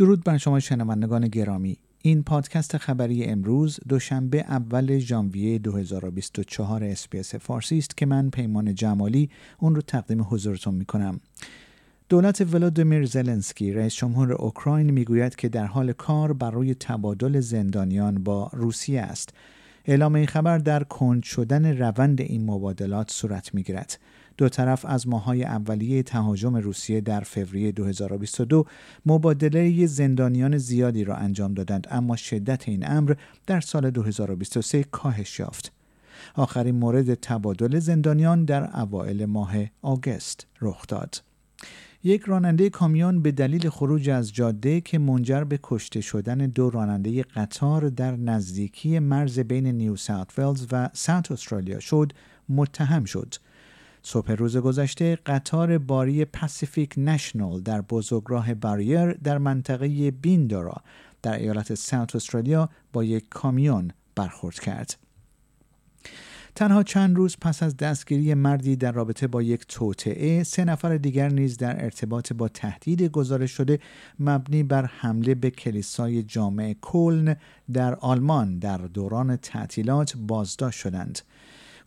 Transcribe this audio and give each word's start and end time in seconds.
درود 0.00 0.24
بر 0.24 0.38
شما 0.38 0.60
شنوندگان 0.60 1.28
گرامی 1.28 1.76
این 2.02 2.22
پادکست 2.22 2.76
خبری 2.76 3.24
امروز 3.24 3.80
دوشنبه 3.88 4.40
اول 4.40 4.98
ژانویه 4.98 5.58
2024 5.58 6.84
SBS 6.84 7.34
فارسی 7.34 7.78
است 7.78 7.96
که 7.96 8.06
من 8.06 8.30
پیمان 8.30 8.74
جمالی 8.74 9.30
اون 9.58 9.74
رو 9.74 9.82
تقدیم 9.82 10.26
حضورتون 10.30 10.74
می 10.74 10.84
کنم. 10.84 11.20
دولت 12.08 12.54
ولادیمیر 12.54 13.06
زلنسکی 13.06 13.72
رئیس 13.72 13.94
جمهور 13.94 14.32
اوکراین 14.32 14.90
می‌گوید 14.90 15.36
که 15.36 15.48
در 15.48 15.66
حال 15.66 15.92
کار 15.92 16.32
برای 16.32 16.74
تبادل 16.74 17.40
زندانیان 17.40 18.22
با 18.22 18.50
روسیه 18.52 19.00
است. 19.00 19.34
اعلام 19.84 20.14
این 20.14 20.26
خبر 20.26 20.58
در 20.58 20.70
پی 20.70 20.82
کند 20.84 21.22
شدن 21.22 21.78
روند 21.78 22.20
این 22.20 22.44
مبادلات 22.44 23.10
صورت 23.10 23.54
می‌گیرد. 23.54 23.98
دو 24.40 24.48
طرف 24.48 24.84
از 24.84 25.08
ماهای 25.08 25.44
اولیه 25.44 26.02
تهاجم 26.02 26.56
روسیه 26.56 27.00
در 27.00 27.20
فوریه 27.20 27.72
2022 27.72 28.66
مبادله 29.06 29.86
زندانیان 29.86 30.58
زیادی 30.58 31.04
را 31.04 31.14
انجام 31.14 31.54
دادند 31.54 31.86
اما 31.90 32.16
شدت 32.16 32.68
این 32.68 32.90
امر 32.90 33.14
در 33.46 33.60
سال 33.60 33.90
2023 33.90 34.84
کاهش 34.84 35.38
یافت. 35.38 35.72
آخرین 36.34 36.74
مورد 36.74 37.14
تبادل 37.14 37.78
زندانیان 37.78 38.44
در 38.44 38.80
اوایل 38.80 39.24
ماه 39.24 39.52
آگست 39.82 40.46
رخ 40.60 40.86
داد. 40.86 41.22
یک 42.04 42.22
راننده 42.22 42.70
کامیون 42.70 43.22
به 43.22 43.32
دلیل 43.32 43.68
خروج 43.68 44.10
از 44.10 44.32
جاده 44.32 44.80
که 44.80 44.98
منجر 44.98 45.44
به 45.44 45.58
کشته 45.62 46.00
شدن 46.00 46.38
دو 46.38 46.70
راننده 46.70 47.22
قطار 47.22 47.88
در 47.88 48.16
نزدیکی 48.16 48.98
مرز 48.98 49.38
بین 49.38 49.66
نیو 49.66 49.96
ساوت 49.96 50.38
ولز 50.38 50.66
و 50.72 50.90
ساوت 50.92 51.32
استرالیا 51.32 51.80
شد 51.80 52.12
متهم 52.48 53.04
شد. 53.04 53.34
صبح 54.02 54.32
روز 54.32 54.56
گذشته 54.56 55.18
قطار 55.26 55.78
باری 55.78 56.24
پاسیفیک 56.24 56.94
نشنال 56.96 57.60
در 57.60 57.80
بزرگراه 57.80 58.54
باریر 58.54 59.12
در 59.12 59.38
منطقه 59.38 60.10
بیندورا 60.10 60.76
در 61.22 61.38
ایالت 61.38 61.74
ساوت 61.74 62.16
استرالیا 62.16 62.68
با 62.92 63.04
یک 63.04 63.28
کامیون 63.28 63.90
برخورد 64.14 64.58
کرد. 64.58 64.96
تنها 66.54 66.82
چند 66.82 67.16
روز 67.16 67.36
پس 67.40 67.62
از 67.62 67.76
دستگیری 67.76 68.34
مردی 68.34 68.76
در 68.76 68.92
رابطه 68.92 69.26
با 69.26 69.42
یک 69.42 69.64
توطعه 69.68 70.42
سه 70.42 70.64
نفر 70.64 70.96
دیگر 70.96 71.28
نیز 71.28 71.56
در 71.56 71.84
ارتباط 71.84 72.32
با 72.32 72.48
تهدید 72.48 73.02
گزارش 73.02 73.50
شده 73.52 73.78
مبنی 74.18 74.62
بر 74.62 74.84
حمله 74.84 75.34
به 75.34 75.50
کلیسای 75.50 76.22
جامع 76.22 76.76
کلن 76.80 77.36
در 77.72 77.94
آلمان 77.94 78.58
در 78.58 78.78
دوران 78.78 79.36
تعطیلات 79.36 80.16
بازداشت 80.16 80.80
شدند 80.80 81.18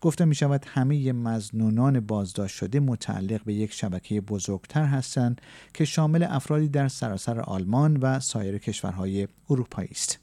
گفته 0.03 0.25
می 0.25 0.35
شود 0.35 0.65
همه 0.67 1.13
مزنونان 1.13 1.99
بازداشت 1.99 2.55
شده 2.55 2.79
متعلق 2.79 3.43
به 3.43 3.53
یک 3.53 3.73
شبکه 3.73 4.21
بزرگتر 4.21 4.85
هستند 4.85 5.41
که 5.73 5.85
شامل 5.85 6.23
افرادی 6.29 6.67
در 6.67 6.87
سراسر 6.87 7.39
آلمان 7.39 7.97
و 7.97 8.19
سایر 8.19 8.57
کشورهای 8.57 9.27
اروپایی 9.49 9.89
است. 9.91 10.19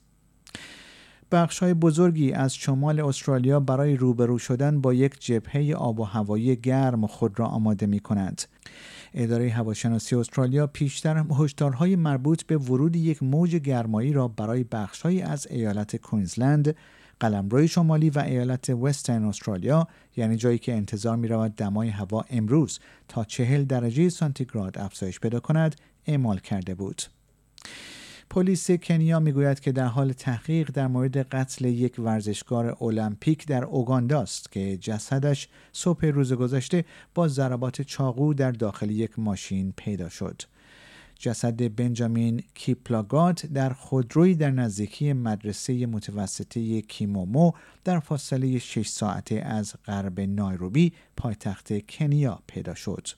بخش 1.33 1.58
های 1.58 1.75
بزرگی 1.75 2.33
از 2.33 2.55
شمال 2.55 3.01
استرالیا 3.01 3.61
برای 3.61 3.97
روبرو 3.97 4.39
شدن 4.39 4.81
با 4.81 4.95
یک 4.95 5.20
جبهه 5.20 5.75
آب 5.75 6.01
و 6.01 6.05
هوایی 6.05 6.56
گرم 6.56 7.06
خود 7.06 7.39
را 7.41 7.47
آماده 7.47 7.86
می 7.86 8.01
کنند. 8.01 8.42
اداره 9.14 9.51
هواشناسی 9.51 10.17
استرالیا 10.17 10.67
پیشتر 10.67 11.25
هشدارهای 11.39 11.97
مربوط 11.97 12.42
به 12.42 12.56
ورود 12.56 12.97
یک 12.97 13.23
موج 13.23 13.56
گرمایی 13.56 14.12
را 14.12 14.28
برای 14.28 14.64
بخشهایی 14.64 15.23
از 15.23 15.47
ایالت 15.51 15.97
کوینزلند، 15.97 16.77
قلمروی 17.20 17.69
شمالی 17.69 18.11
و 18.11 18.19
ایالت 18.19 18.70
وسترن 18.70 19.25
استرالیا 19.25 19.89
یعنی 20.17 20.36
جایی 20.36 20.58
که 20.58 20.75
انتظار 20.75 21.17
می 21.17 21.29
رود 21.29 21.57
دمای 21.57 21.89
هوا 21.89 22.25
امروز 22.31 22.79
تا 23.08 23.25
چهل 23.25 23.64
درجه 23.64 24.08
سانتیگراد 24.08 24.79
افزایش 24.79 25.20
پیدا 25.20 25.41
کند 25.41 25.77
اعمال 26.07 26.39
کرده 26.39 26.75
بود. 26.75 27.03
پلیس 28.30 28.70
کنیا 28.70 29.20
می‌گوید 29.20 29.61
که 29.61 29.73
در 29.73 29.86
حال 29.86 30.13
تحقیق 30.13 30.70
در 30.70 30.86
مورد 30.86 31.17
قتل 31.17 31.64
یک 31.64 31.98
ورزشکار 31.98 32.77
المپیک 32.80 33.47
در 33.47 33.64
اوگاندا 33.64 34.20
است 34.20 34.53
که 34.53 34.77
جسدش 34.77 35.48
صبح 35.73 36.07
روز 36.07 36.33
گذشته 36.33 36.85
با 37.14 37.29
ضربات 37.29 37.83
چاقو 37.83 38.35
در 38.35 38.53
داخل 38.53 38.91
یک 38.91 39.19
ماشین 39.19 39.73
پیدا 39.77 40.09
شد. 40.09 40.42
جسد 41.20 41.75
بنجامین 41.75 42.42
کیپلاگات 42.55 43.47
در 43.47 43.73
خودروی 43.73 44.35
در 44.35 44.51
نزدیکی 44.51 45.13
مدرسه 45.13 45.86
متوسطه 45.86 46.81
کیمومو 46.81 47.53
در 47.85 48.01
فاصله 48.01 48.58
6 48.58 48.89
ساعته 48.89 49.35
از 49.35 49.75
غرب 49.86 50.20
نایروبی 50.20 50.92
پایتخت 51.17 51.86
کنیا 51.86 52.42
پیدا 52.47 52.75
شد. 52.75 53.09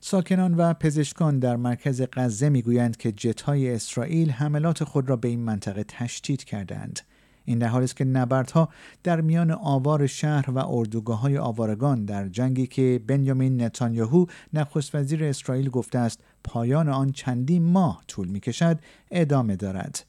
ساکنان 0.00 0.54
و 0.54 0.74
پزشکان 0.74 1.38
در 1.38 1.56
مرکز 1.56 2.02
غزه 2.12 2.48
می‌گویند 2.48 2.96
که 2.96 3.12
جتهای 3.12 3.74
اسرائیل 3.74 4.30
حملات 4.30 4.84
خود 4.84 5.08
را 5.08 5.16
به 5.16 5.28
این 5.28 5.40
منطقه 5.40 5.84
تشدید 5.84 6.44
کردند. 6.44 7.00
این 7.48 7.58
در 7.58 7.68
حالی 7.68 7.84
است 7.84 7.96
که 7.96 8.04
نبردها 8.04 8.68
در 9.02 9.20
میان 9.20 9.50
آوار 9.50 10.06
شهر 10.06 10.50
و 10.50 10.58
اردوگاه 10.58 11.20
های 11.20 11.38
آوارگان 11.38 12.04
در 12.04 12.28
جنگی 12.28 12.66
که 12.66 13.00
بنیامین 13.06 13.62
نتانیاهو 13.62 14.26
نخست 14.52 14.94
وزیر 14.94 15.24
اسرائیل 15.24 15.70
گفته 15.70 15.98
است 15.98 16.20
پایان 16.44 16.88
آن 16.88 17.12
چندین 17.12 17.62
ماه 17.62 18.02
طول 18.08 18.28
می 18.28 18.40
کشد 18.40 18.78
ادامه 19.10 19.56
دارد. 19.56 20.04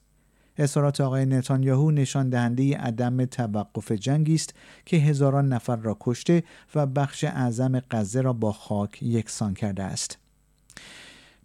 اظهارات 0.57 1.01
آقای 1.01 1.25
نتانیاهو 1.25 1.91
نشان 1.91 2.29
دهنده 2.29 2.77
عدم 2.77 3.25
توقف 3.25 3.91
جنگی 3.91 4.35
است 4.35 4.53
که 4.85 4.97
هزاران 4.97 5.53
نفر 5.53 5.75
را 5.75 5.97
کشته 5.99 6.43
و 6.75 6.85
بخش 6.85 7.23
اعظم 7.23 7.79
غزه 7.91 8.21
را 8.21 8.33
با 8.33 8.51
خاک 8.51 9.03
یکسان 9.03 9.53
کرده 9.53 9.83
است. 9.83 10.17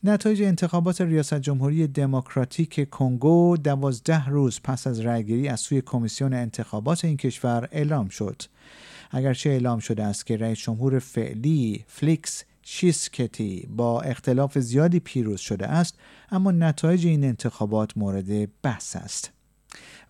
نتایج 0.07 0.43
انتخابات 0.43 1.01
ریاست 1.01 1.35
جمهوری 1.35 1.87
دموکراتیک 1.87 2.91
کنگو 2.91 3.57
دوازده 3.57 4.29
روز 4.29 4.61
پس 4.65 4.87
از 4.87 5.01
رأی‌گیری 5.01 5.49
از 5.49 5.61
سوی 5.61 5.81
کمیسیون 5.81 6.35
انتخابات 6.35 7.05
این 7.05 7.17
کشور 7.17 7.69
اعلام 7.73 8.09
شد. 8.09 8.43
اگرچه 9.11 9.51
اعلام 9.51 9.79
شده 9.79 10.05
است 10.05 10.27
که 10.27 10.37
رئیس 10.37 10.59
جمهور 10.59 10.99
فعلی 10.99 11.85
فلیکس 11.89 12.45
چیسکدی 12.63 13.69
با 13.77 14.01
اختلاف 14.01 14.59
زیادی 14.59 15.01
پیروز 15.01 15.41
شده 15.41 15.67
است 15.67 15.99
اما 16.31 16.51
نتایج 16.51 17.07
این 17.07 17.25
انتخابات 17.25 17.97
مورد 17.97 18.61
بحث 18.63 18.97
است. 18.97 19.34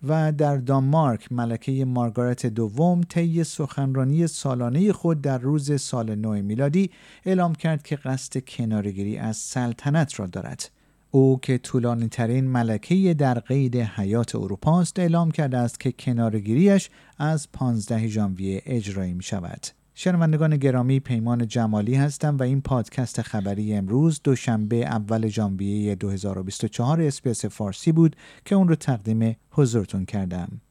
و 0.07 0.31
در 0.31 0.57
دانمارک 0.57 1.31
ملکه 1.31 1.85
مارگارت 1.85 2.45
دوم 2.45 3.01
طی 3.01 3.43
سخنرانی 3.43 4.27
سالانه 4.27 4.93
خود 4.93 5.21
در 5.21 5.37
روز 5.37 5.81
سال 5.81 6.15
نو 6.15 6.31
میلادی 6.31 6.91
اعلام 7.25 7.55
کرد 7.55 7.83
که 7.83 7.95
قصد 7.95 8.45
کنارگیری 8.47 9.17
از 9.17 9.37
سلطنت 9.37 10.19
را 10.19 10.27
دارد. 10.27 10.69
او 11.11 11.39
که 11.41 11.57
طولانی 11.57 12.07
ترین 12.07 12.47
ملکه 12.47 13.13
در 13.13 13.39
قید 13.39 13.75
حیات 13.75 14.35
اروپا 14.35 14.81
است 14.81 14.99
اعلام 14.99 15.31
کرده 15.31 15.57
است 15.57 15.79
که 15.79 15.91
کنارگیریش 15.91 16.89
از 17.17 17.51
15 17.51 18.07
ژانویه 18.07 18.61
اجرایی 18.65 19.13
می 19.13 19.23
شود. 19.23 19.67
شنوندگان 19.97 20.57
گرامی 20.57 20.99
پیمان 20.99 21.47
جمالی 21.47 21.95
هستم 21.95 22.37
و 22.37 22.43
این 22.43 22.61
پادکست 22.61 23.21
خبری 23.21 23.73
امروز 23.73 24.21
دوشنبه 24.23 24.75
اول 24.75 25.27
ژانویه 25.27 25.95
2024 25.95 27.01
اسپیس 27.01 27.45
فارسی 27.45 27.91
بود 27.91 28.15
که 28.45 28.55
اون 28.55 28.67
رو 28.67 28.75
تقدیم 28.75 29.35
حضورتون 29.51 30.05
کردم. 30.05 30.61